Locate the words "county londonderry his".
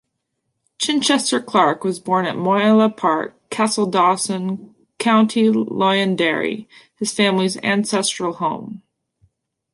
4.97-7.13